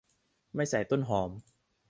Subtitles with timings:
[0.55, 1.29] ไม่ใส่ต้นหอม